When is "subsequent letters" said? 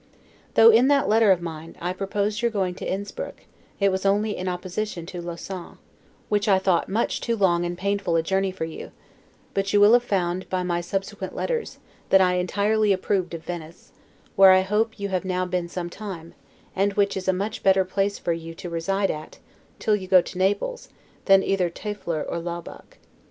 10.81-11.77